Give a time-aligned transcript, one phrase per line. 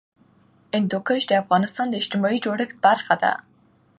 [0.75, 3.33] هندوکش د افغانستان د اجتماعي جوړښت برخه ده.